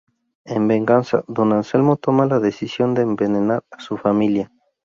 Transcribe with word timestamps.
En 0.45 0.67
venganza, 0.67 1.23
Don 1.27 1.53
Anselmo 1.53 1.95
toma 1.95 2.25
la 2.25 2.39
decisión 2.39 2.95
de 2.95 3.03
envenenar 3.03 3.63
a 3.69 3.79
su 3.79 3.97
familia. 3.97 4.51